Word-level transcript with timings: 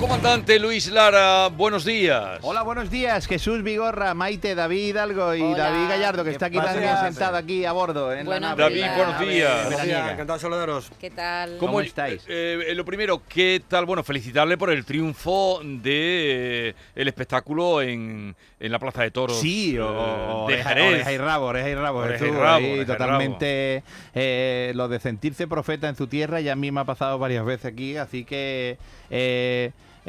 Comandante 0.00 0.60
Luis 0.60 0.90
Lara, 0.92 1.48
buenos 1.48 1.84
días. 1.84 2.38
Hola, 2.42 2.62
buenos 2.62 2.88
días. 2.88 3.26
Jesús 3.26 3.64
Vigorra, 3.64 4.14
Maite, 4.14 4.54
David 4.54 4.90
Hidalgo 4.90 5.34
y 5.34 5.42
Hola. 5.42 5.70
David 5.70 5.88
Gallardo, 5.88 6.22
que 6.22 6.30
¿Qué 6.30 6.34
está 6.34 6.46
aquí 6.46 6.56
pasa? 6.56 6.72
también 6.74 6.96
sentado 6.98 7.36
aquí 7.36 7.64
a 7.64 7.72
bordo. 7.72 8.12
En 8.12 8.24
Buenos 8.24 8.40
la 8.42 8.48
nave. 8.50 8.62
David, 8.62 8.74
días. 8.76 8.96
buenos 8.96 9.20
días. 9.20 10.12
encantado 10.12 10.34
de 10.34 10.38
saludaros. 10.40 10.92
¿Qué 11.00 11.10
tal? 11.10 11.56
¿Cómo 11.58 11.80
estáis? 11.80 12.22
eh, 12.28 12.64
eh, 12.68 12.74
lo 12.76 12.84
primero, 12.84 13.22
¿qué 13.28 13.60
tal? 13.66 13.86
Bueno, 13.86 14.04
felicitarle 14.04 14.56
por 14.56 14.70
el 14.70 14.84
triunfo 14.84 15.60
de 15.64 16.68
eh, 16.68 16.74
el 16.94 17.08
espectáculo 17.08 17.82
en, 17.82 18.36
en 18.60 18.72
la 18.72 18.78
Plaza 18.78 19.02
de 19.02 19.10
Toros 19.10 19.40
Sí, 19.40 19.76
o, 19.78 20.44
o 20.44 20.48
de 20.48 20.62
Jerez. 20.62 20.92
oreja 20.94 21.12
y 21.12 21.18
rabo, 21.18 21.46
oreja 21.46 21.68
y 21.70 21.74
rabo. 21.74 21.98
Oreja 21.98 22.24
y 22.24 22.30
rabo, 22.30 22.56
ahí 22.56 22.72
oreja 22.74 22.86
totalmente 22.92 23.82
eh, 24.14 24.72
lo 24.76 24.86
de 24.88 25.00
sentirse 25.00 25.48
profeta 25.48 25.88
en 25.88 25.96
su 25.96 26.06
tierra 26.06 26.40
ya 26.40 26.52
a 26.52 26.56
mí 26.56 26.70
me 26.70 26.80
ha 26.80 26.84
pasado 26.84 27.18
varias 27.18 27.44
veces 27.44 27.66
aquí, 27.66 27.96
así 27.96 28.24
que 28.24 28.78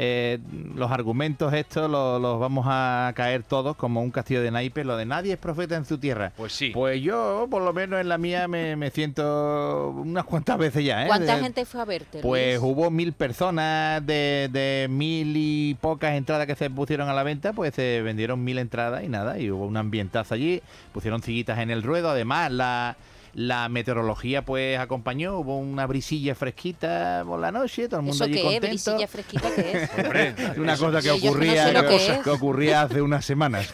eh, 0.01 0.39
los 0.75 0.89
argumentos 0.91 1.51
estos 1.53 1.89
los, 1.91 2.21
los 2.21 2.39
vamos 2.39 2.65
a 2.69 3.11
caer 3.15 3.43
todos 3.43 3.75
como 3.75 4.01
un 4.01 4.11
castillo 4.11 4.41
de 4.41 4.49
naipes, 4.49 4.85
lo 4.85 4.95
de 4.95 5.05
nadie 5.05 5.33
es 5.33 5.37
profeta 5.39 5.75
en 5.75 5.83
su 5.83 5.97
tierra. 5.97 6.31
Pues 6.37 6.53
sí. 6.53 6.71
Pues 6.73 7.01
yo, 7.01 7.47
por 7.51 7.61
lo 7.61 7.73
menos 7.73 7.99
en 7.99 8.07
la 8.07 8.17
mía, 8.17 8.47
me, 8.47 8.77
me 8.77 8.91
siento 8.91 9.89
unas 9.89 10.23
cuantas 10.23 10.57
veces 10.57 10.85
ya. 10.85 11.03
¿eh? 11.03 11.07
¿Cuánta 11.07 11.35
De- 11.35 11.41
gente 11.43 11.65
fue 11.65 11.81
a 11.81 11.85
verte? 11.85 12.19
Pues 12.21 12.59
hubo 12.61 12.89
mil 12.89 13.11
personas 13.13 14.05
de, 14.05 14.49
de 14.53 14.87
mil 14.89 15.33
y 15.35 15.75
pocas 15.81 16.13
entradas 16.15 16.47
que 16.47 16.55
se 16.55 16.69
pusieron 16.69 17.09
a 17.09 17.13
la 17.13 17.23
venta, 17.23 17.51
pues 17.51 17.73
se 17.75 18.01
vendieron 18.01 18.41
mil 18.43 18.57
entradas 18.57 19.03
y 19.03 19.09
nada, 19.09 19.37
y 19.37 19.51
hubo 19.51 19.65
un 19.65 19.75
ambientazo 19.75 20.33
allí, 20.33 20.61
pusieron 20.93 21.21
sillitas 21.21 21.59
en 21.59 21.71
el 21.71 21.83
ruedo, 21.83 22.09
además 22.09 22.51
la, 22.51 22.95
la 23.33 23.69
meteorología 23.69 24.43
pues 24.43 24.77
acompañó, 24.79 25.37
hubo 25.39 25.57
una 25.57 25.85
brisilla 25.87 26.35
fresquita 26.35 27.23
por 27.25 27.39
la 27.39 27.51
noche, 27.51 27.87
todo 27.87 27.99
el 28.01 28.05
mundo 28.07 28.15
¿Eso 28.15 28.23
allí 28.25 28.33
qué 28.33 28.39
es? 28.39 28.43
contento. 28.45 28.67
¿Brisilla 28.69 29.07
fresquita 29.07 29.49
qué 29.55 29.71
es? 29.83 29.89
Hombre, 30.05 30.35
Una 30.57 30.77
cosa 30.77 31.01
que 31.01 31.09
Sí, 31.09 31.23
no 31.25 31.29
ocurría, 31.31 31.67
sé 31.67 31.73
que, 31.73 31.87
que 31.87 31.95
es. 31.95 32.19
que 32.19 32.29
ocurría 32.29 32.81
hace 32.83 33.01
unas 33.01 33.25
semanas. 33.25 33.69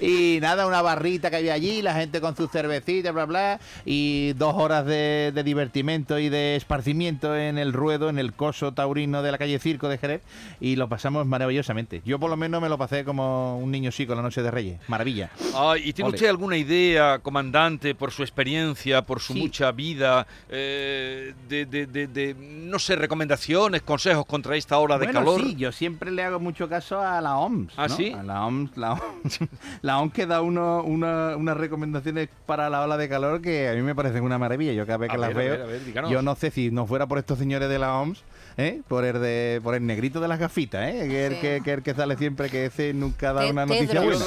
y, 0.00 0.06
y 0.36 0.40
nada, 0.40 0.66
una 0.66 0.82
barrita 0.82 1.30
que 1.30 1.36
había 1.36 1.54
allí, 1.54 1.82
la 1.82 1.94
gente 1.94 2.20
con 2.20 2.36
sus 2.36 2.50
cervecitas, 2.50 3.12
bla, 3.12 3.24
bla, 3.26 3.60
y 3.84 4.32
dos 4.34 4.54
horas 4.56 4.86
de, 4.86 5.32
de 5.34 5.42
divertimento 5.42 6.18
y 6.18 6.28
de 6.28 6.56
esparcimiento 6.56 7.36
en 7.36 7.58
el 7.58 7.72
ruedo, 7.72 8.08
en 8.08 8.18
el 8.18 8.32
coso 8.32 8.72
taurino 8.72 9.22
de 9.22 9.32
la 9.32 9.38
calle 9.38 9.58
Circo 9.58 9.88
de 9.88 9.98
Jerez, 9.98 10.22
y 10.60 10.76
lo 10.76 10.88
pasamos 10.88 11.26
maravillosamente. 11.26 12.02
Yo 12.04 12.18
por 12.18 12.30
lo 12.30 12.36
menos 12.36 12.60
me 12.62 12.68
lo 12.68 12.78
pasé 12.78 13.04
como 13.04 13.58
un 13.58 13.70
niño 13.70 13.90
chico 13.90 14.14
la 14.14 14.22
noche 14.22 14.42
de 14.42 14.50
Reyes. 14.50 14.80
Maravilla. 14.88 15.30
Ah, 15.54 15.74
¿Y 15.82 15.92
tiene 15.92 16.08
Ole. 16.08 16.16
usted 16.16 16.28
alguna 16.28 16.56
idea, 16.56 17.18
comandante, 17.32 17.94
por 17.94 18.10
su 18.10 18.20
experiencia, 18.22 19.00
por 19.00 19.18
su 19.20 19.32
Sí. 19.32 19.38
mucha 19.40 19.72
vida, 19.72 20.26
eh, 20.50 21.32
de, 21.48 21.64
de- 21.64 21.86
de- 21.86 22.06
de, 22.06 22.34
no 22.38 22.78
sé, 22.78 22.94
recomendaciones, 22.94 23.80
consejos 23.80 24.26
contra 24.26 24.54
esta 24.54 24.76
ola 24.76 24.98
de 24.98 25.06
bueno, 25.06 25.20
calor? 25.20 25.40
sí, 25.40 25.54
yo 25.56 25.72
siempre 25.72 26.10
le 26.10 26.22
hago 26.24 26.38
mucho 26.40 26.68
caso 26.68 27.00
a 27.00 27.22
la 27.22 27.38
OMS. 27.38 27.72
¿Ah, 27.78 27.88
¿no? 27.88 27.96
sí? 27.96 28.12
A 28.12 28.22
la 28.22 28.44
OMS, 28.44 28.76
la 28.76 28.92
OMS, 28.92 29.38
la 29.80 29.98
OMS 30.00 30.12
que 30.12 30.26
da 30.26 30.42
uno, 30.42 30.82
una- 30.82 31.34
unas 31.38 31.56
recomendaciones 31.56 32.28
para 32.44 32.68
la 32.68 32.82
ola 32.82 32.98
de 32.98 33.08
calor 33.08 33.40
que 33.40 33.66
a 33.70 33.72
mí 33.72 33.80
me 33.80 33.94
parecen 33.94 34.22
una 34.24 34.36
maravilla. 34.36 34.74
Yo 34.74 34.84
cada 34.84 34.98
vez 34.98 35.08
A 35.08 35.14
que 35.14 35.18
las 35.18 35.32
ver, 35.34 35.52
a 35.52 35.56
veo, 35.56 35.58
ver, 35.58 35.62
a 35.62 35.66
ver, 35.72 35.84
díganos. 35.86 36.10
yo 36.10 36.20
no 36.20 36.34
sé 36.36 36.50
si 36.50 36.70
no 36.70 36.86
fuera 36.86 37.06
por 37.06 37.16
estos 37.16 37.38
señores 37.38 37.70
de 37.70 37.78
la 37.78 37.94
OMS, 37.98 38.22
¿eh? 38.58 38.82
por 38.88 39.06
el 39.06 39.22
de, 39.22 39.58
por 39.64 39.74
el 39.74 39.86
negrito 39.86 40.20
de 40.20 40.28
las 40.28 40.38
gafitas, 40.38 40.86
¿eh? 40.86 41.08
que, 41.08 41.26
es 41.26 41.32
el 41.32 41.40
que, 41.40 41.60
que 41.64 41.70
es 41.72 41.76
el 41.78 41.82
que 41.82 41.94
sale 41.94 42.18
siempre, 42.18 42.50
que 42.50 42.66
ese 42.66 42.92
nunca 42.92 43.32
da 43.32 43.46
una 43.46 43.64
noticia 43.64 44.02
buena. 44.02 44.22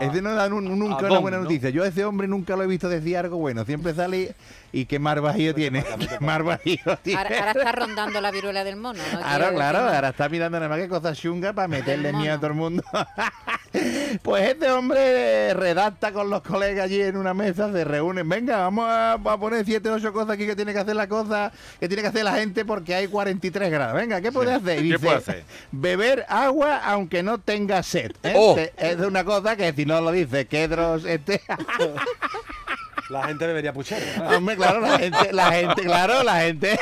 Ese 0.00 0.22
no 0.22 0.34
da 0.34 0.48
nun- 0.48 0.64
nunca 0.78 0.96
a 0.96 0.98
una 1.00 1.08
Don, 1.08 1.22
buena 1.22 1.36
¿no? 1.38 1.42
Yo 1.70 1.82
a 1.84 1.88
ese 1.88 2.04
hombre 2.04 2.28
nunca 2.28 2.56
lo 2.56 2.62
he 2.62 2.66
visto 2.66 2.88
decir 2.88 3.16
algo 3.16 3.36
bueno. 3.36 3.64
Siempre 3.64 3.94
sale 3.94 4.34
y, 4.72 4.86
qué 4.86 4.98
mar 4.98 5.20
bajío 5.20 5.54
tiene. 5.54 5.84
Qué 5.84 6.20
mar 6.20 6.42
bajío 6.42 6.98
tiene. 7.02 7.20
Ahora, 7.20 7.38
ahora 7.38 7.50
está 7.52 7.72
rondando 7.72 8.20
la 8.20 8.30
viruela 8.30 8.64
del 8.64 8.76
mono. 8.76 9.00
¿no? 9.12 9.18
Claro, 9.18 9.44
Quiero 9.44 9.54
claro, 9.54 9.78
ahora 9.78 10.08
está 10.08 10.28
mirando 10.28 10.58
nada 10.58 10.68
más 10.68 10.78
que 10.78 10.88
cosas 10.88 11.18
chungas 11.18 11.54
para 11.54 11.68
meterle 11.68 12.12
miedo 12.12 12.34
a 12.34 12.36
todo 12.36 12.48
el 12.48 12.54
mundo. 12.54 12.82
pues 14.22 14.50
este 14.50 14.70
hombre 14.70 15.52
redacta 15.54 16.12
con 16.12 16.30
los 16.30 16.42
colegas 16.42 16.84
allí 16.84 17.00
en 17.00 17.16
una 17.16 17.34
mesa, 17.34 17.72
se 17.72 17.84
reúnen, 17.84 18.28
venga, 18.28 18.58
vamos 18.58 18.86
a, 18.88 19.12
a 19.14 19.38
poner 19.38 19.64
siete 19.64 19.88
o 19.90 19.94
ocho 19.94 20.12
cosas 20.12 20.30
aquí 20.30 20.46
que 20.46 20.56
tiene 20.56 20.72
que 20.72 20.78
hacer 20.78 20.96
la 20.96 21.08
cosa, 21.08 21.52
que 21.80 21.88
tiene 21.88 22.02
que 22.02 22.08
hacer 22.08 22.24
la 22.24 22.34
gente 22.34 22.64
porque 22.64 22.94
hay 22.94 23.08
43 23.08 23.70
grados. 23.70 23.94
Venga, 23.96 24.20
¿qué 24.20 24.30
puede 24.32 24.52
hacer? 24.52 24.78
Y 24.78 24.88
¿Qué 24.88 24.94
dice, 24.94 24.98
puede 24.98 25.16
hacer? 25.16 25.44
beber 25.72 26.24
agua 26.28 26.78
aunque 26.84 27.22
no 27.22 27.38
tenga 27.38 27.82
sed. 27.82 28.12
¿eh? 28.22 28.34
Oh. 28.36 28.56
Es 28.76 28.98
una 28.98 29.24
cosa 29.24 29.56
que 29.56 29.72
si 29.72 29.84
no 29.84 30.00
lo 30.00 30.12
dice 30.12 30.46
Kedros, 30.46 31.04
este... 31.04 31.40
La 33.10 33.26
gente 33.26 33.46
bebería 33.46 33.72
puchero. 33.72 34.02
Hombre, 34.34 34.56
claro, 34.56 34.80
la 34.80 34.98
gente, 34.98 35.32
la 35.32 35.52
gente, 35.52 35.82
claro, 35.82 36.22
la 36.22 36.40
gente, 36.40 36.80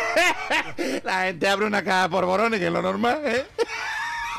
la 1.04 1.22
gente 1.24 1.48
abre 1.48 1.66
una 1.66 1.82
caja 1.82 2.08
por 2.08 2.24
borones, 2.26 2.60
que 2.60 2.66
es 2.66 2.72
lo 2.72 2.80
normal, 2.80 3.20
¿eh? 3.24 3.44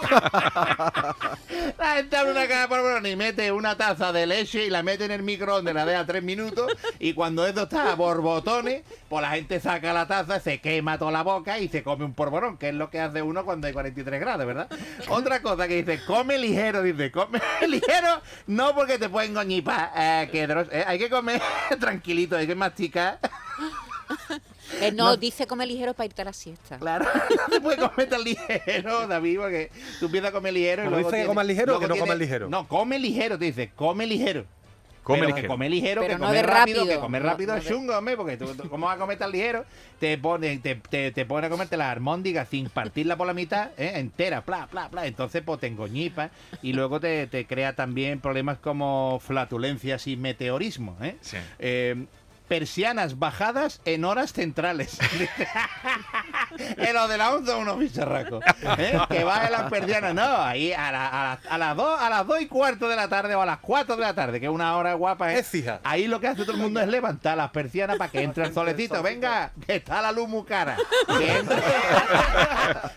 La 1.77 1.95
gente 1.95 2.15
abre 2.17 2.31
una 2.31 2.47
caja 2.47 2.67
por 2.67 2.81
borones 2.81 3.13
y 3.13 3.15
mete 3.15 3.51
una 3.51 3.75
taza 3.77 4.11
de 4.11 4.25
leche 4.25 4.65
y 4.65 4.69
la 4.69 4.83
mete 4.83 5.05
en 5.05 5.11
el 5.11 5.23
microondas, 5.23 5.73
la 5.73 5.85
deja 5.85 6.05
tres 6.05 6.23
minutos 6.23 6.71
y 6.99 7.13
cuando 7.13 7.45
esto 7.45 7.63
está 7.63 7.91
a 7.91 7.95
borbotones, 7.95 8.83
pues 9.09 9.21
la 9.21 9.31
gente 9.31 9.59
saca 9.59 9.93
la 9.93 10.07
taza, 10.07 10.39
se 10.39 10.59
quema 10.59 10.97
toda 10.97 11.11
la 11.11 11.23
boca 11.23 11.59
y 11.59 11.67
se 11.67 11.83
come 11.83 12.05
un 12.05 12.13
porborón, 12.13 12.57
que 12.57 12.69
es 12.69 12.75
lo 12.75 12.89
que 12.89 12.99
hace 12.99 13.21
uno 13.21 13.45
cuando 13.45 13.67
hay 13.67 13.73
43 13.73 14.19
grados, 14.19 14.45
¿verdad? 14.45 14.67
Otra 15.09 15.41
cosa 15.41 15.67
que 15.67 15.83
dice, 15.83 16.03
come 16.05 16.37
ligero, 16.37 16.81
dice, 16.81 17.11
come 17.11 17.41
ligero, 17.67 18.21
no 18.47 18.73
porque 18.75 18.97
te 18.97 19.09
pueden 19.09 19.33
goñipar, 19.33 19.91
eh, 19.95 20.29
que 20.31 20.43
eh, 20.43 20.83
hay 20.85 20.99
que 20.99 21.09
comer 21.09 21.41
tranquilito, 21.79 22.35
hay 22.35 22.47
que 22.47 22.55
masticar. 22.55 23.19
Eh, 24.87 24.91
no, 24.91 25.17
dice 25.17 25.47
come 25.47 25.65
ligero 25.65 25.93
para 25.93 26.05
irte 26.05 26.21
a 26.21 26.25
la 26.25 26.33
siesta. 26.33 26.77
Claro, 26.77 27.05
no 27.47 27.53
se 27.55 27.61
puede 27.61 27.77
comer 27.77 28.09
tan 28.09 28.23
ligero, 28.23 29.07
David, 29.07 29.39
porque 29.39 29.71
tú 29.99 30.05
empiezas 30.05 30.29
a 30.29 30.33
comer 30.33 30.53
ligero 30.53 30.85
y 30.85 30.89
luego. 30.89 31.09
dice 31.09 31.21
que 31.21 31.27
comas 31.27 31.45
ligero 31.47 31.77
o 31.77 31.79
que 31.79 31.87
no 31.87 31.95
comas 31.97 32.17
ligero. 32.17 32.49
No, 32.49 32.67
come 32.67 32.99
ligero, 32.99 33.37
te 33.37 33.45
dice, 33.45 33.71
come 33.75 34.05
ligero. 34.05 34.45
Come 35.03 35.19
Pero 35.19 35.27
que 35.27 35.33
ligero. 35.41 35.53
Comer 35.53 35.69
ligero, 35.71 36.01
Pero 36.01 36.13
que 36.13 36.19
no 36.21 36.31
de 36.31 36.41
rápido, 36.43 36.79
rápido, 36.79 36.95
que 36.95 37.01
comer 37.01 37.23
rápido 37.23 37.51
no 37.53 37.59
es 37.59 37.67
chungo, 37.67 37.97
hombre, 37.97 38.15
porque 38.15 38.37
tú, 38.37 38.45
tú- 38.55 38.69
¿cómo 38.69 38.85
vas 38.85 38.95
a 38.95 38.99
comer 38.99 39.17
tan 39.17 39.33
ligero? 39.33 39.65
Te 39.99 40.17
pone, 40.17 40.59
te, 40.59 40.75
te, 40.75 41.11
te 41.11 41.25
pone 41.25 41.47
a 41.47 41.49
comerte 41.49 41.75
la 41.75 41.91
armóndiga 41.91 42.45
sin 42.45 42.69
partirla 42.69 43.17
por 43.17 43.27
la 43.27 43.33
mitad, 43.33 43.71
¿eh? 43.77 43.91
entera, 43.95 44.45
pla, 44.45 44.65
pla, 44.71 44.87
pla. 44.89 45.05
Entonces, 45.05 45.43
pues 45.45 45.59
te 45.59 45.67
engoñipa 45.67 46.29
y 46.61 46.71
luego 46.71 47.01
te, 47.01 47.27
te 47.27 47.45
crea 47.45 47.75
también 47.75 48.21
problemas 48.21 48.59
como 48.59 49.19
flatulencias 49.21 50.07
y 50.07 50.15
meteorismo, 50.15 50.95
¿eh? 51.01 51.17
Sí. 51.19 51.35
Eh, 51.59 52.05
persianas 52.53 53.17
bajadas 53.17 53.81
en 53.83 54.05
horas 54.05 54.31
centrales. 54.31 54.99
en 56.77 56.93
lo 56.93 57.07
de 57.07 57.17
la 57.17 57.33
11 57.33 57.53
unos 57.55 57.79
bicharracos. 57.79 58.43
¿eh? 58.77 58.97
Que 59.09 59.23
baje 59.23 59.49
las 59.51 59.69
persianas. 59.69 60.13
No, 60.13 60.37
ahí 60.41 60.73
a, 60.73 60.91
la- 60.91 61.07
a, 61.07 61.23
la- 61.23 61.39
a 61.49 61.57
las 61.57 61.75
2 61.77 62.01
a 62.01 62.09
las 62.09 62.27
dos 62.27 62.41
y 62.41 62.47
cuarto 62.47 62.87
de 62.87 62.95
la 62.95 63.07
tarde 63.07 63.35
o 63.35 63.41
a 63.41 63.45
las 63.45 63.59
4 63.59 63.95
de 63.95 64.01
la 64.01 64.13
tarde, 64.13 64.39
que 64.39 64.45
es 64.47 64.51
una 64.51 64.75
hora 64.77 64.93
guapa. 64.93 65.33
¿eh? 65.33 65.39
Es 65.39 65.47
fija. 65.47 65.79
Ahí 65.83 66.07
lo 66.07 66.19
que 66.19 66.27
hace 66.27 66.41
todo 66.43 66.51
el 66.53 66.57
mundo 66.57 66.79
es 66.81 66.87
levantar 66.87 67.37
las 67.37 67.51
persianas 67.51 67.97
para 67.97 68.11
que 68.11 68.21
entre 68.23 68.45
el 68.45 68.53
solecito. 68.53 69.01
Venga, 69.03 69.51
que 69.65 69.75
está 69.77 70.01
la 70.01 70.11
luz 70.11 70.27
muy 70.29 70.43
cara. 70.43 70.77
Que 71.17 71.37
entre, 71.37 71.57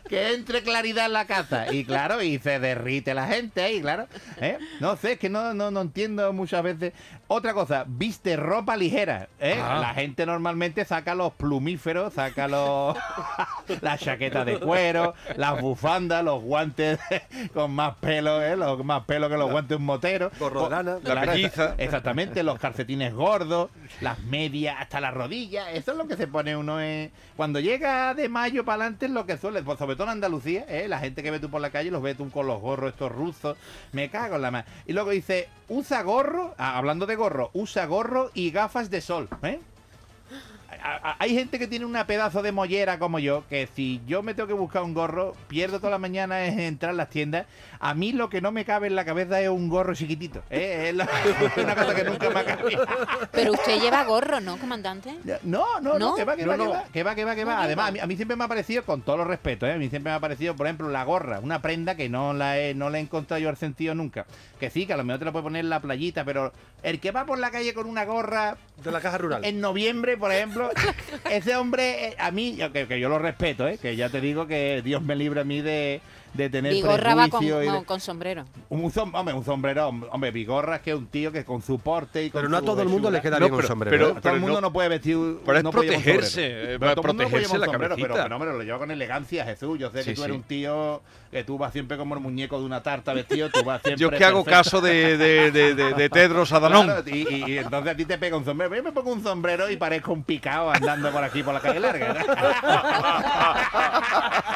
que 0.08 0.34
entre 0.34 0.62
claridad 0.62 1.06
en 1.06 1.12
la 1.12 1.26
casa. 1.26 1.72
Y 1.72 1.84
claro, 1.84 2.22
y 2.22 2.38
se 2.38 2.58
derrite 2.58 3.14
la 3.14 3.26
gente 3.26 3.62
ahí, 3.62 3.80
claro. 3.80 4.06
¿eh? 4.40 4.58
No 4.80 4.96
sé, 4.96 5.12
es 5.12 5.18
que 5.18 5.28
no, 5.28 5.54
no, 5.54 5.70
no 5.70 5.80
entiendo 5.80 6.32
muchas 6.32 6.62
veces. 6.62 6.92
Otra 7.28 7.54
cosa, 7.54 7.84
viste 7.86 8.36
ropa 8.36 8.76
ligera. 8.76 9.28
¿eh? 9.40 9.60
Ah. 9.62 9.78
La 9.80 9.94
gente 9.94 10.24
normalmente 10.26 10.84
saca 10.84 11.14
los 11.14 11.32
plumíferos, 11.34 12.14
saca 12.14 12.46
los 12.48 12.96
las 13.80 14.00
chaquetas 14.00 14.46
de 14.46 14.58
cuero, 14.60 15.14
las 15.36 15.60
bufandas, 15.60 16.22
los 16.24 16.40
guantes 16.42 16.98
con 17.54 17.72
más 17.72 17.96
pelo, 17.96 18.42
¿eh? 18.42 18.56
los 18.56 18.84
más 18.84 19.04
pelo 19.04 19.28
que 19.28 19.36
los 19.36 19.50
guantes 19.50 19.70
de 19.70 19.76
un 19.76 19.84
motero. 19.84 20.30
Gorro 20.38 20.64
de 20.64 20.70
lana. 20.70 20.98
La 21.02 21.20
pelliza. 21.22 21.70
exa- 21.70 21.74
Exactamente, 21.78 22.42
los 22.42 22.58
calcetines 22.58 23.12
gordos, 23.14 23.70
las 24.00 24.18
medias 24.20 24.76
hasta 24.78 25.00
las 25.00 25.12
rodillas. 25.14 25.66
Eso 25.72 25.92
es 25.92 25.98
lo 25.98 26.06
que 26.06 26.16
se 26.16 26.26
pone 26.26 26.56
uno 26.56 26.80
en... 26.80 27.10
Cuando 27.36 27.60
llega 27.60 28.14
de 28.14 28.28
mayo 28.28 28.64
para 28.64 28.82
adelante 28.84 29.06
es 29.06 29.12
lo 29.12 29.26
que 29.26 29.36
suele, 29.36 29.62
pues 29.62 29.78
sobre 29.78 29.96
todo 29.96 30.04
en 30.04 30.10
Andalucía, 30.12 30.64
¿eh? 30.68 30.86
la 30.88 30.98
gente 30.98 31.22
que 31.22 31.30
ve 31.30 31.40
tú 31.40 31.50
por 31.50 31.60
la 31.60 31.70
calle 31.70 31.90
los 31.90 32.02
ve 32.02 32.14
tú 32.14 32.30
con 32.30 32.46
los 32.46 32.60
gorros 32.60 32.90
estos 32.92 33.10
rusos. 33.12 33.56
Me 33.92 34.10
cago 34.10 34.36
en 34.36 34.42
la 34.42 34.50
mano. 34.50 34.66
Y 34.86 34.92
luego 34.92 35.10
dice, 35.10 35.48
usa 35.68 36.02
gorro, 36.02 36.54
ah, 36.58 36.78
hablando 36.78 37.04
de 37.06 37.16
gorro, 37.16 37.50
usa 37.52 37.84
gorro 37.86 38.30
y 38.34 38.50
gafas 38.50 38.90
de 38.90 39.00
sol. 39.00 39.28
¿eh? 39.42 39.60
Hay 41.18 41.34
gente 41.34 41.58
que 41.58 41.66
tiene 41.66 41.84
una 41.84 42.06
pedazo 42.06 42.42
de 42.42 42.52
mollera 42.52 42.98
como 42.98 43.18
yo, 43.18 43.44
que 43.48 43.68
si 43.74 44.00
yo 44.06 44.22
me 44.22 44.34
tengo 44.34 44.46
que 44.46 44.52
buscar 44.54 44.82
un 44.82 44.94
gorro, 44.94 45.34
pierdo 45.48 45.78
toda 45.78 45.90
la 45.92 45.98
mañana 45.98 46.44
en 46.46 46.58
entrar 46.60 46.90
a 46.90 46.94
las 46.94 47.10
tiendas. 47.10 47.46
A 47.78 47.94
mí 47.94 48.12
lo 48.12 48.28
que 48.30 48.40
no 48.40 48.52
me 48.52 48.64
cabe 48.64 48.86
en 48.86 48.94
la 48.96 49.04
cabeza 49.04 49.40
es 49.40 49.48
un 49.48 49.68
gorro 49.68 49.94
chiquitito. 49.94 50.42
¿eh? 50.50 50.88
Es, 50.88 50.94
la- 50.94 51.04
es 51.56 51.62
una 51.64 51.74
cosa 51.74 51.94
que 51.94 52.04
nunca 52.04 52.30
me. 52.30 52.44
Pero 53.32 53.52
usted 53.52 53.80
lleva 53.80 54.04
gorro, 54.04 54.40
¿no, 54.40 54.56
comandante? 54.58 55.14
No, 55.42 55.64
no, 55.80 55.98
no, 55.98 55.98
¿No? 55.98 56.14
que 56.14 56.24
va, 56.24 56.36
que 56.36 56.44
No, 56.44 56.50
va, 56.50 56.56
que 56.56 56.64
no. 56.64 56.70
va, 56.70 56.84
que 56.92 57.02
va, 57.02 57.14
que 57.14 57.24
va, 57.24 57.34
que 57.34 57.44
va. 57.44 57.54
No 57.56 57.60
Además, 57.62 57.88
a 57.88 57.92
mí, 57.92 57.98
a 58.00 58.06
mí 58.06 58.16
siempre 58.16 58.36
me 58.36 58.44
ha 58.44 58.48
parecido, 58.48 58.84
con 58.84 59.02
todo 59.02 59.18
los 59.18 59.26
respetos, 59.26 59.68
¿eh? 59.68 59.72
a 59.72 59.76
mí 59.78 59.88
siempre 59.88 60.10
me 60.10 60.16
ha 60.16 60.20
parecido, 60.20 60.56
por 60.56 60.66
ejemplo, 60.66 60.88
la 60.88 61.04
gorra, 61.04 61.40
una 61.40 61.60
prenda 61.62 61.94
que 61.96 62.08
no 62.08 62.32
la 62.32 62.58
he, 62.58 62.74
no 62.74 62.90
le 62.90 62.98
he 62.98 63.00
encontrado 63.02 63.40
yo 63.42 63.50
el 63.50 63.56
sentido 63.56 63.94
nunca. 63.94 64.26
Que 64.60 64.70
sí, 64.70 64.86
que 64.86 64.94
a 64.94 64.96
lo 64.96 65.04
mejor 65.04 65.18
te 65.18 65.24
la 65.26 65.32
puede 65.32 65.42
poner 65.42 65.60
en 65.64 65.70
la 65.70 65.80
playita, 65.80 66.24
pero 66.24 66.52
el 66.86 67.00
que 67.00 67.10
va 67.10 67.26
por 67.26 67.38
la 67.38 67.50
calle 67.50 67.74
con 67.74 67.86
una 67.86 68.04
gorra 68.04 68.56
De 68.82 68.90
la 68.92 69.00
caja 69.00 69.18
rural. 69.18 69.44
en 69.44 69.60
noviembre, 69.60 70.16
por 70.16 70.30
ejemplo, 70.32 70.70
ese 71.30 71.56
hombre, 71.56 72.08
eh, 72.10 72.16
a 72.18 72.30
mí, 72.30 72.58
que, 72.72 72.86
que 72.86 73.00
yo 73.00 73.08
lo 73.08 73.18
respeto, 73.18 73.66
¿eh? 73.66 73.76
que 73.76 73.96
ya 73.96 74.08
te 74.08 74.20
digo 74.20 74.46
que 74.46 74.82
Dios 74.84 75.02
me 75.02 75.16
libre 75.16 75.40
a 75.40 75.44
mí 75.44 75.60
de, 75.62 76.00
de 76.34 76.48
tener 76.50 76.72
Vigorra 76.72 77.14
va 77.16 77.28
con, 77.28 77.42
y 77.42 77.48
de- 77.48 77.66
no, 77.66 77.84
con 77.84 77.98
sombrero. 77.98 78.44
un, 78.68 78.92
som- 78.92 79.10
hombre, 79.14 79.34
un 79.34 79.44
sombrero, 79.44 79.88
hombre, 79.88 80.30
Vigorra 80.30 80.76
es 80.76 80.82
que 80.82 80.90
es 80.92 80.96
un 80.96 81.06
tío 81.08 81.32
que 81.32 81.44
con 81.44 81.60
su 81.62 81.78
porte 81.80 82.22
y 82.24 82.30
con 82.30 82.40
Pero 82.42 82.48
no 82.50 82.58
a 82.58 82.62
todo 82.62 82.82
el 82.82 82.88
mundo 82.88 83.10
le 83.10 83.20
queda 83.20 83.38
No, 83.40 83.46
bien 83.46 83.52
un 83.54 83.58
pero- 83.58 83.68
sombrero. 83.68 83.90
pero- 83.96 84.18
¿eh? 84.18 84.20
todo 84.22 84.32
el 84.34 84.40
mundo 84.40 84.54
no- 84.56 84.60
no, 84.68 84.72
puede 84.72 84.88
vestir. 84.88 85.16
pero 85.44 85.58
es 85.58 85.64
no 85.64 85.70
puede 85.72 85.86
llevar 85.88 85.96
un 85.98 86.04
protegerse, 86.04 86.72
no 86.72 86.78
puede 86.78 86.94
protegerse 87.02 87.54
un 87.54 87.60
la 87.60 87.66
sombrero, 87.66 87.88
cabecita. 87.94 88.12
Pero, 88.14 88.22
pero, 88.24 88.36
hombre, 88.36 88.52
lo 88.52 88.62
lleva 88.62 88.78
con 88.78 88.90
elegancia, 88.92 89.44
Jesús. 89.44 89.76
Yo 89.78 89.90
sé 89.90 90.02
Sí, 90.04 90.10
que 90.10 90.14
tú 90.16 90.22
eres 90.24 90.34
sí. 90.34 90.38
un 90.40 90.46
tío 90.46 91.02
que 91.32 91.42
tú 91.42 91.58
vas 91.58 91.72
siempre 91.72 91.96
como 91.98 92.14
el 92.14 92.20
muñeco 92.20 92.58
de 92.60 92.64
una 92.64 92.82
tarta 92.82 93.12
vestido. 93.12 93.50
Tú 93.50 93.64
vas 93.64 93.82
siempre 93.82 94.00
Yo 94.00 94.08
es 94.10 94.18
que 94.18 94.24
hago 94.24 94.44
caso 94.44 94.80
de, 94.80 95.16
de, 95.18 95.50
de, 95.50 95.74
de- 95.74 95.92
de 95.94 96.08
Tedros 96.10 96.52
Adhanom. 96.52 96.75
Claro, 96.84 97.02
y, 97.06 97.34
y- 97.34 97.44
y 97.52 97.58
entonces 97.58 97.92
a 97.92 97.96
ti 97.96 98.04
te 98.04 98.18
pega 98.18 98.36
un 98.36 98.44
sombrero. 98.44 98.74
Yo 98.74 98.82
me 98.82 98.92
pongo 98.92 99.12
un 99.12 99.22
sombrero 99.22 99.70
y 99.70 99.76
parezco 99.76 100.12
un 100.12 100.24
picado 100.24 100.70
andando 100.70 101.10
por 101.10 101.22
aquí 101.24 101.42
por 101.42 101.54
la 101.54 101.60
calle 101.60 101.80
larga. 101.80 102.16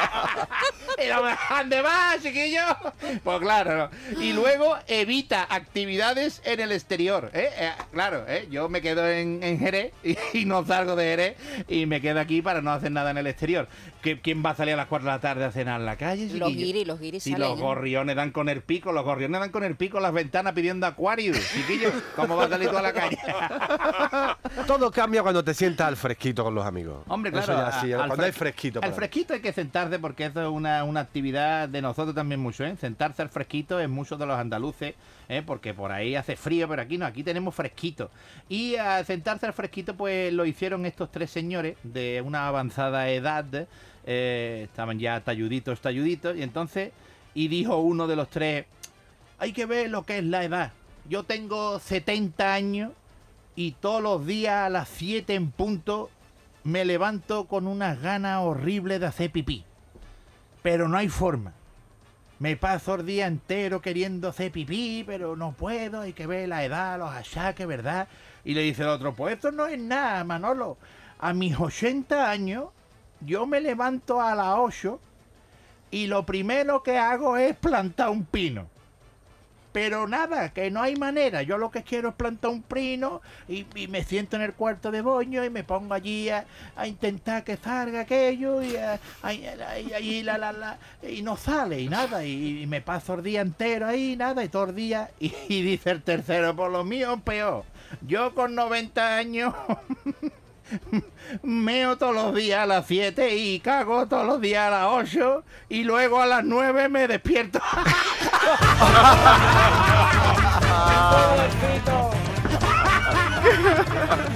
y 1.19 1.53
¿Dónde 1.57 1.81
vas, 1.81 2.21
chiquillo? 2.21 2.61
Pues 3.23 3.39
claro. 3.39 3.89
¿no? 4.11 4.21
Y 4.21 4.33
luego 4.33 4.77
evita 4.87 5.45
actividades 5.49 6.41
en 6.45 6.59
el 6.59 6.71
exterior. 6.71 7.29
¿eh? 7.33 7.49
Eh, 7.57 7.71
claro, 7.91 8.25
¿eh? 8.27 8.47
yo 8.49 8.69
me 8.69 8.81
quedo 8.81 9.07
en, 9.09 9.43
en 9.43 9.59
Jerez 9.59 9.93
y, 10.03 10.17
y 10.33 10.45
no 10.45 10.65
salgo 10.65 10.95
de 10.95 11.03
Jerez 11.05 11.37
y 11.67 11.85
me 11.85 12.01
quedo 12.01 12.19
aquí 12.19 12.41
para 12.41 12.61
no 12.61 12.71
hacer 12.71 12.91
nada 12.91 13.11
en 13.11 13.17
el 13.17 13.27
exterior. 13.27 13.67
¿Qué- 14.01 14.19
¿Quién 14.21 14.43
va 14.43 14.51
a 14.51 14.55
salir 14.55 14.73
a 14.73 14.77
las 14.77 14.87
4 14.87 15.05
de 15.05 15.11
la 15.11 15.19
tarde 15.19 15.45
a 15.45 15.51
cenar 15.51 15.79
en 15.79 15.85
la 15.85 15.95
calle? 15.97 16.25
Los 16.33 16.49
chiquillo? 16.49 16.65
guiris, 16.65 16.87
los 16.87 16.99
guiris 16.99 17.23
Si 17.23 17.31
salen. 17.31 17.49
los 17.49 17.59
gorriones 17.59 18.15
dan 18.15 18.31
con 18.31 18.49
el 18.49 18.61
pico, 18.61 18.91
los 18.91 19.03
gorriones 19.03 19.39
dan 19.39 19.51
con 19.51 19.63
el 19.63 19.75
pico 19.75 19.97
en 19.97 20.03
las 20.03 20.13
ventanas 20.13 20.53
pidiendo 20.53 20.87
acuario. 20.87 21.33
Chiquillo, 21.33 21.91
¿cómo 22.15 22.35
va 22.35 22.45
a 22.45 22.49
salir 22.49 22.69
tú 22.69 22.77
a 22.77 22.81
la 22.81 22.93
calle? 22.93 23.17
Todo 24.67 24.91
cambia 24.91 25.21
cuando 25.21 25.43
te 25.43 25.53
sientas 25.53 25.87
al 25.87 25.97
fresquito 25.97 26.43
con 26.43 26.55
los 26.55 26.65
amigos. 26.65 27.03
Hombre, 27.07 27.31
Eso 27.31 27.45
claro. 27.53 27.69
ya 27.71 27.81
sí, 27.81 27.93
a- 27.93 28.01
al 28.01 28.07
cuando 28.07 28.25
hay 28.25 28.31
fres- 28.31 28.35
fresquito. 28.37 28.79
Al 28.83 28.93
fresquito 28.93 29.33
hay 29.33 29.41
que 29.41 29.53
sentarse 29.53 29.99
porque 29.99 30.25
eso 30.25 30.41
es 30.41 30.47
una, 30.47 30.83
una 30.83 31.00
actividad 31.01 31.69
de 31.69 31.81
nosotros 31.81 32.15
también 32.15 32.39
mucho, 32.39 32.63
¿eh? 32.63 32.75
Sentarse 32.79 33.21
al 33.21 33.29
fresquito 33.29 33.79
es 33.79 33.89
mucho 33.89 34.17
de 34.17 34.25
los 34.25 34.37
andaluces, 34.37 34.95
¿eh? 35.29 35.43
Porque 35.45 35.73
por 35.73 35.91
ahí 35.91 36.15
hace 36.15 36.35
frío, 36.35 36.67
pero 36.67 36.81
aquí 36.81 36.97
no, 36.97 37.05
aquí 37.05 37.23
tenemos 37.23 37.53
fresquito. 37.53 38.09
Y 38.49 38.75
a 38.75 39.03
sentarse 39.03 39.45
al 39.45 39.53
fresquito, 39.53 39.95
pues 39.95 40.31
lo 40.33 40.45
hicieron 40.45 40.85
estos 40.85 41.11
tres 41.11 41.29
señores 41.29 41.77
de 41.83 42.23
una 42.25 42.47
avanzada 42.47 43.09
edad, 43.09 43.67
eh, 44.05 44.61
estaban 44.63 44.99
ya 44.99 45.19
talluditos, 45.21 45.81
talluditos, 45.81 46.37
y 46.37 46.43
entonces, 46.43 46.91
y 47.33 47.47
dijo 47.47 47.77
uno 47.77 48.07
de 48.07 48.15
los 48.15 48.29
tres, 48.29 48.65
hay 49.37 49.53
que 49.53 49.65
ver 49.65 49.89
lo 49.89 50.03
que 50.03 50.19
es 50.19 50.23
la 50.23 50.43
edad. 50.43 50.71
Yo 51.09 51.23
tengo 51.23 51.79
70 51.79 52.53
años 52.53 52.91
y 53.55 53.71
todos 53.73 54.01
los 54.01 54.25
días 54.25 54.67
a 54.67 54.69
las 54.69 54.87
7 54.89 55.33
en 55.33 55.51
punto 55.51 56.09
me 56.63 56.85
levanto 56.85 57.45
con 57.45 57.67
unas 57.67 58.01
ganas 58.01 58.39
horribles 58.41 58.99
de 58.99 59.07
hacer 59.07 59.31
pipí. 59.31 59.65
Pero 60.61 60.87
no 60.87 60.97
hay 60.97 61.09
forma. 61.09 61.53
Me 62.39 62.55
paso 62.57 62.95
el 62.95 63.05
día 63.05 63.27
entero 63.27 63.81
queriendo 63.81 64.29
hacer 64.29 64.51
pipí, 64.51 65.03
pero 65.05 65.35
no 65.35 65.51
puedo, 65.51 66.01
hay 66.01 66.13
que 66.13 66.25
ver 66.25 66.49
la 66.49 66.63
edad, 66.63 66.97
los 66.97 67.11
achaques, 67.11 67.67
¿verdad? 67.67 68.07
Y 68.43 68.55
le 68.55 68.61
dice 68.61 68.81
el 68.81 68.89
otro, 68.89 69.13
pues 69.13 69.35
esto 69.35 69.51
no 69.51 69.67
es 69.67 69.77
nada, 69.77 70.23
Manolo. 70.23 70.77
A 71.19 71.33
mis 71.33 71.59
80 71.59 72.29
años, 72.29 72.69
yo 73.19 73.45
me 73.45 73.61
levanto 73.61 74.19
a 74.19 74.33
las 74.33 74.55
8 74.57 74.99
y 75.91 76.07
lo 76.07 76.25
primero 76.25 76.81
que 76.81 76.97
hago 76.97 77.37
es 77.37 77.55
plantar 77.55 78.09
un 78.09 78.25
pino. 78.25 78.67
Pero 79.71 80.07
nada, 80.07 80.49
que 80.49 80.69
no 80.69 80.81
hay 80.81 80.95
manera. 80.95 81.41
Yo 81.43 81.57
lo 81.57 81.71
que 81.71 81.83
quiero 81.83 82.09
es 82.09 82.15
plantar 82.15 82.51
un 82.51 82.61
pino 82.61 83.21
y, 83.47 83.65
me 83.87 84.03
siento 84.03 84.35
en 84.35 84.41
el 84.41 84.53
cuarto 84.53 84.91
de 84.91 85.01
boño 85.01 85.43
y 85.45 85.49
me 85.49 85.63
pongo 85.63 85.93
allí 85.93 86.29
a, 86.29 86.45
intentar 86.85 87.43
que 87.43 87.57
salga 87.57 88.01
aquello 88.01 88.61
y, 88.61 88.75
a- 88.75 88.99
y 90.01 90.23
la, 90.23 90.37
la, 90.37 90.51
la- 90.51 90.77
y 91.07 91.21
no 91.21 91.37
sale 91.37 91.79
y 91.79 91.87
nada. 91.87 92.25
Y, 92.25 92.63
y 92.63 92.67
me 92.67 92.81
paso 92.81 93.13
el 93.15 93.23
día 93.23 93.41
entero 93.41 93.87
ahí, 93.87 94.15
nada, 94.17 94.43
y 94.43 94.49
todo 94.49 94.65
el 94.65 94.75
día. 94.75 95.09
Y, 95.19 95.61
dice 95.61 95.91
el 95.91 96.01
tercero, 96.01 96.55
por 96.55 96.71
lo 96.71 96.83
mío 96.83 97.21
peor. 97.23 97.63
Yo 98.07 98.33
con 98.33 98.55
90 98.55 99.17
años 99.17 99.53
meo 101.43 101.97
todos 101.97 102.15
los 102.15 102.35
días 102.35 102.61
a 102.61 102.65
las 102.65 102.87
7 102.87 103.35
y 103.35 103.59
cago 103.59 104.07
todos 104.07 104.25
los 104.25 104.41
días 104.41 104.67
a 104.67 104.69
las 104.71 104.87
8 104.87 105.43
y 105.69 105.83
luego 105.83 106.21
a 106.21 106.25
las 106.25 106.43
9 106.43 106.89
me 106.89 107.07
despierto. 107.07 107.59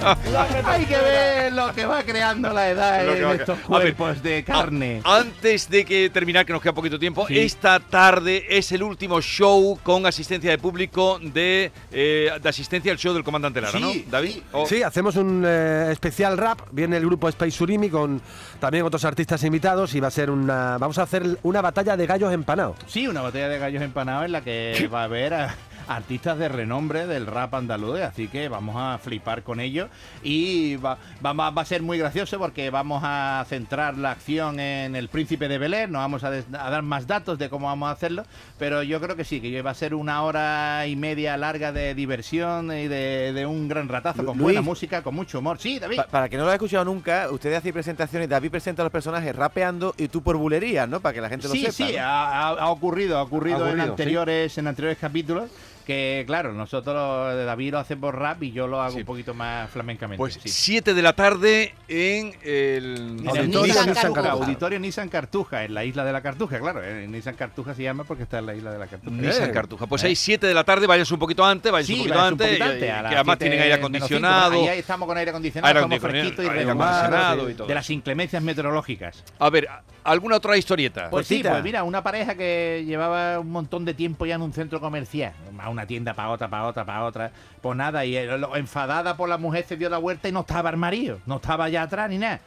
Hay 0.66 0.86
que 0.86 0.98
ver 0.98 1.54
lo 1.54 1.74
que 1.74 1.86
va 1.86 2.04
creando 2.04 2.52
la 2.54 2.70
edad 2.70 3.08
en 3.08 3.40
estos 3.40 3.58
A 3.70 3.80
ver, 3.80 3.96
cuerpos 3.96 4.22
de 4.24 4.44
carne. 4.44 5.02
A- 5.04 5.18
Antes 5.18 5.70
de 5.70 5.84
que 5.86 6.10
terminar, 6.10 6.46
que 6.46 6.54
nos 6.54 6.62
queda 6.62 6.74
poquito 6.74 7.00
tiempo, 7.00 7.26
Sí. 7.28 7.40
esta 7.40 7.80
tarde 7.80 8.46
es 8.50 8.72
el 8.72 8.84
último 8.84 9.22
show 9.22 9.80
con 9.84 10.06
asistencia 10.06 10.52
de 10.52 10.58
público 10.58 11.20
de, 11.22 11.72
eh, 11.92 12.30
de 12.42 12.50
asistencia 12.50 12.92
al 12.92 12.98
show 12.98 13.14
del 13.14 13.24
comandante 13.24 13.62
Lara, 13.62 13.78
Sí, 13.80 14.04
¿no, 14.06 14.12
David? 14.12 14.32
sí. 14.32 14.44
O- 14.52 14.66
Sí, 14.66 14.84
hacemos 14.84 15.16
un 15.16 15.44
eh, 15.46 15.90
especial 15.92 16.38
rap. 16.38 16.60
Viene 16.72 16.98
el 16.98 17.06
grupo 17.06 17.28
Space 17.30 17.52
Surimi 17.52 17.90
con 17.90 18.22
también 18.60 18.86
otros 18.86 19.04
artistas 19.06 19.44
invitados 19.44 19.94
y 19.96 20.00
va 20.00 20.10
a 20.10 20.12
ser 20.12 20.30
una. 20.30 20.78
Vamos 20.78 20.98
a 20.98 21.04
hacer 21.04 21.24
una 21.44 21.62
batalla 21.62 21.96
de 21.98 22.06
gallos 22.06 22.34
empanados. 22.34 22.76
Sí, 22.88 23.08
una 23.08 23.22
botella 23.22 23.48
de 23.50 23.58
gallos 23.60 23.82
empanados 23.82 24.26
en 24.26 24.32
la 24.32 24.42
que 24.42 24.90
va 24.94 25.02
a 25.02 25.04
haber 25.06 25.34
a 25.34 25.56
artistas 25.88 26.40
de 26.40 26.48
renombre 26.50 27.06
del 27.06 27.28
rap 27.28 27.54
andaluz, 27.54 28.00
así 28.02 28.28
que 28.28 28.50
vamos 28.50 28.76
a 28.76 28.98
flipar 28.98 29.44
con 29.44 29.60
ellos 29.60 29.88
y 30.24 30.76
va, 30.78 30.98
va- 31.26 31.34
va- 31.34 31.50
va 31.52 31.62
a 31.62 31.66
ser 31.66 31.82
muy 31.82 31.98
gracioso 31.98 32.38
porque 32.40 32.70
vamos 32.70 33.02
a 33.06 33.46
centrar 33.48 33.98
la 33.98 34.12
acción 34.12 34.60
en 34.60 34.96
el 34.96 35.10
príncipe 35.10 35.48
de 35.48 35.58
Belén, 35.58 35.92
no 35.92 36.00
vamos 36.00 36.24
a, 36.24 36.32
des- 36.32 36.46
a 36.54 36.70
dar 36.70 36.82
más 36.82 37.08
datos 37.08 37.38
de 37.38 37.50
cómo 37.50 37.68
vamos 37.68 37.90
a 37.90 37.92
hacerlo, 37.92 38.24
pero 38.58 38.84
yo 38.84 39.00
creo 39.02 39.16
que 39.16 39.24
sí, 39.26 39.40
que 39.42 39.62
va 39.62 39.72
a 39.72 39.76
ser 39.76 39.94
una 39.96 40.24
hora 40.24 40.88
y 40.88 40.96
media 40.96 41.38
larga 41.38 41.72
de 41.72 41.94
diversión 41.96 42.72
y 42.72 42.88
de, 42.88 43.34
de 43.34 43.46
un 43.46 43.68
gran 43.68 43.88
ratazo, 43.88 44.26
con 44.26 44.38
buena 44.38 44.62
música, 44.62 45.02
con 45.04 45.16
mucho 45.16 45.40
humor. 45.40 45.58
Sí, 45.60 45.80
David. 45.80 45.98
Pa- 45.98 46.08
para 46.08 46.30
que 46.30 46.38
no 46.38 46.44
lo 46.44 46.50
haya 46.50 46.56
escuchado 46.56 46.86
nunca, 46.86 47.30
ustedes 47.32 47.58
hacen 47.58 47.74
presentaciones, 47.74 48.30
David 48.30 48.52
presenta 48.52 48.82
a 48.82 48.86
los 48.86 48.92
personajes 48.92 49.36
rapeando 49.36 49.94
y 49.98 50.08
tú 50.08 50.22
por 50.22 50.38
bulería, 50.38 50.88
¿no? 50.88 51.00
Para 51.00 51.14
que 51.14 51.22
la 51.22 51.30
gente 51.30 51.48
lo 51.48 51.54
sí, 51.54 51.62
sepa. 51.62 51.74
sí, 51.74 51.94
¿no? 51.98 52.04
ha, 52.04 52.70
ocurrido, 52.70 53.18
ha 53.18 53.22
ocurrido, 53.24 53.58
Ha 53.58 53.60
ocurrido, 53.60 53.78
en 53.80 53.84
sí. 53.86 53.90
anteriores, 53.92 54.58
en 54.58 54.68
anteriores 54.68 54.98
capítulos. 54.98 55.50
Que 55.86 56.24
claro, 56.26 56.52
nosotros 56.54 57.36
David 57.46 57.74
lo 57.74 57.80
hace 57.80 57.96
por 57.96 58.18
rap 58.18 58.42
y 58.42 58.52
yo 58.52 58.66
lo 58.66 58.82
hago 58.82 58.94
Sí. 58.94 59.00
un 59.02 59.06
poquito 59.06 59.34
más 59.36 59.70
flamencamente. 59.70 60.18
Pues 60.18 60.34
sí. 60.42 60.50
7 60.50 60.94
de 60.96 61.02
la 61.04 61.14
tarde 61.14 61.76
en 61.88 62.34
el... 62.42 63.18
En 63.20 63.20
el 63.20 63.28
Auditorio 63.28 63.62
Nissan, 63.68 63.90
Nissan 63.90 64.14
Cartuja. 64.14 64.32
Auditorio 64.32 64.80
Nissan 64.80 65.10
Cartuja, 65.10 65.64
en 65.64 65.74
la 65.76 65.86
isla 65.86 66.04
de 66.04 66.12
la 66.12 66.22
Cartuja, 66.22 66.60
claro. 66.60 66.84
En 66.84 67.12
Nissan 67.12 67.36
Cartuja 67.36 67.76
se 67.76 67.84
llama 67.84 68.04
porque 68.04 68.24
está 68.24 68.40
en 68.40 68.48
la 68.48 68.56
isla 68.56 68.72
de 68.72 68.80
la 68.80 68.88
Cartuja. 68.88 69.16
Nissan 69.16 69.50
Eh. 69.50 69.54
Cartuja. 69.54 69.86
Pues 69.86 70.04
ahí 70.04 70.16
7 70.16 70.48
de 70.48 70.54
la 70.56 70.64
tarde, 70.64 70.88
vayas 70.88 71.12
un 71.12 71.20
poquito 71.20 71.46
antes, 71.46 71.72
vayas 71.72 71.88
un 71.90 71.96
Sí, 71.96 72.02
poquito 72.02 72.16
va, 72.18 72.22
es 72.22 72.28
un 72.28 72.34
antes, 72.34 72.48
poquito 72.48 72.66
y- 72.66 72.70
antes, 72.72 72.88
y 72.88 72.92
a 72.92 73.10
que 73.10 73.16
además 73.16 73.38
tienen 73.38 73.60
aire 73.62 73.76
menos 73.76 73.78
cinco. 73.78 73.98
acondicionado. 73.98 74.70
Ahí 74.70 74.80
estamos 74.80 75.08
con 75.08 75.18
aire 75.20 75.30
acondicionado, 75.30 75.68
Aire 75.68 75.80
estamos 75.80 75.98
acondicionado, 75.98 76.36
fresquitos 76.36 76.46
y 76.46 76.70
acondicionado 76.70 77.50
y 77.50 77.54
todo. 77.54 77.68
de 77.68 77.76
las 77.76 77.90
inclemencias 77.92 78.42
meteorológicas. 78.42 79.24
A 79.38 79.50
ver, 79.52 79.68
¿alguna 80.06 80.38
otra 80.38 80.56
historieta? 80.56 81.10
Pues 81.10 81.28
sí, 81.28 81.36
pues 81.52 81.64
mira, 81.64 81.84
una 81.84 82.02
pareja 82.04 82.36
que 82.36 82.84
llevaba 82.86 83.40
un 83.40 83.52
montón 83.52 83.84
de 83.86 83.94
tiempo 83.94 84.26
ya 84.26 84.36
en 84.36 84.42
un 84.42 84.54
centro 84.54 84.80
comercial, 84.80 85.34
a 85.60 85.70
una 85.70 85.86
tienda 85.86 86.14
para 86.14 86.30
otra, 86.30 86.48
para 86.50 86.66
otra, 86.66 86.86
para 86.86 87.04
otra, 87.04 87.32
pues 87.62 87.76
nada, 87.76 88.06
y 88.06 88.16
eh, 88.16 88.30
enfadada 88.56 89.18
por 89.18 89.28
la 89.28 89.38
mujer 89.38 89.66
se 89.68 89.76
dio 89.78 89.90
la 89.90 89.98
vuelta 89.98 90.30
y 90.30 90.32
no 90.32 90.42
estaba 90.42 90.70
el 90.70 90.78
marido, 90.78 91.20
no 91.26 91.36
estaba 91.38 91.66
allá 91.66 91.82
atrás 91.84 92.10
ni 92.10 92.18
nada. 92.20 92.40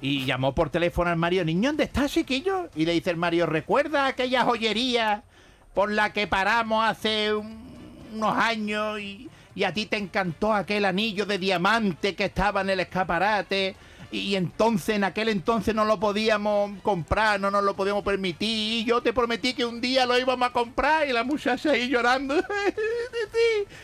Y 0.00 0.26
llamó 0.26 0.54
por 0.54 0.68
teléfono 0.70 1.08
al 1.10 1.16
marido, 1.16 1.44
niño, 1.44 1.70
¿dónde 1.70 1.84
estás, 1.84 2.12
chiquillo? 2.12 2.68
Y 2.74 2.84
le 2.84 2.92
dice 2.92 3.10
el 3.10 3.16
marido, 3.16 3.46
¿recuerda 3.46 4.06
aquella 4.06 4.44
joyería 4.44 5.22
por 5.72 5.90
la 5.90 6.12
que 6.12 6.26
paramos 6.26 6.84
hace 6.84 7.32
un- 7.32 7.64
unos 8.14 8.36
años 8.36 9.00
y, 9.00 9.30
y 9.54 9.64
a 9.64 9.72
ti 9.72 9.86
te 9.86 9.96
encantó 9.96 10.52
aquel 10.52 10.84
anillo 10.84 11.24
de 11.26 11.38
diamante 11.38 12.14
que 12.14 12.24
estaba 12.26 12.60
en 12.60 12.70
el 12.70 12.80
escaparate? 12.80 13.76
Y 14.14 14.36
entonces, 14.36 14.96
en 14.96 15.04
aquel 15.04 15.28
entonces 15.28 15.74
no 15.74 15.84
lo 15.84 15.98
podíamos 15.98 16.70
comprar, 16.82 17.40
no 17.40 17.50
nos 17.50 17.64
lo 17.64 17.74
podíamos 17.74 18.04
permitir. 18.04 18.48
Y 18.48 18.84
yo 18.84 19.02
te 19.02 19.12
prometí 19.12 19.54
que 19.54 19.64
un 19.64 19.80
día 19.80 20.06
lo 20.06 20.18
íbamos 20.18 20.48
a 20.48 20.52
comprar. 20.52 21.08
Y 21.08 21.12
la 21.12 21.24
muchacha 21.24 21.70
ahí 21.70 21.88
llorando. 21.88 22.34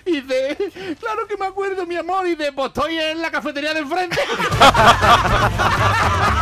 Y 0.07 0.21
dice, 0.21 0.57
claro 0.99 1.27
que 1.27 1.37
me 1.37 1.47
acuerdo, 1.47 1.87
mi 1.87 1.97
amor. 1.97 2.27
Y 2.27 2.35
dice, 2.35 2.53
pues 2.53 2.69
estoy 2.69 2.97
en 2.97 3.21
la 3.21 3.31
cafetería 3.31 3.75
de 3.75 3.81
enfrente. 3.81 4.17